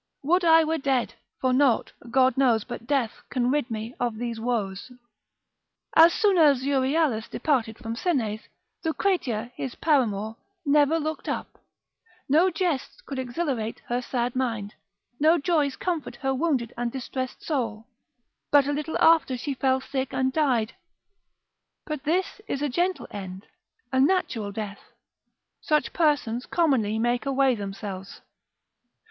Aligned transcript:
Would 0.23 0.43
I 0.43 0.63
were 0.63 0.79
dead, 0.79 1.13
for 1.39 1.53
nought, 1.53 1.91
God 2.09 2.35
knows, 2.35 2.63
But 2.63 2.87
death 2.87 3.21
can 3.29 3.51
rid 3.51 3.69
me 3.69 3.93
of 3.99 4.17
these 4.17 4.39
woes. 4.39 4.91
As 5.95 6.11
soon 6.11 6.39
as 6.39 6.63
Euryalus 6.65 7.29
departed 7.29 7.77
from 7.77 7.95
Senes, 7.95 8.41
Lucretia, 8.83 9.51
his 9.55 9.75
paramour, 9.75 10.37
never 10.65 10.97
looked 10.97 11.29
up, 11.29 11.59
no 12.27 12.49
jests 12.49 12.99
could 13.01 13.19
exhilarate 13.19 13.83
her 13.89 14.01
sad 14.01 14.35
mind, 14.35 14.73
no 15.19 15.37
joys 15.37 15.75
comfort 15.75 16.15
her 16.15 16.33
wounded 16.33 16.73
and 16.75 16.91
distressed 16.91 17.43
soul, 17.43 17.85
but 18.49 18.65
a 18.65 18.73
little 18.73 18.97
after 18.97 19.37
she 19.37 19.53
fell 19.53 19.79
sick 19.79 20.13
and 20.13 20.33
died. 20.33 20.73
But 21.85 22.05
this 22.05 22.41
is 22.47 22.63
a 22.63 22.69
gentle 22.69 23.05
end, 23.11 23.45
a 23.91 23.99
natural 23.99 24.51
death, 24.51 24.81
such 25.61 25.93
persons 25.93 26.47
commonly 26.47 26.97
make 26.97 27.27
away 27.27 27.53
themselves. 27.53 28.21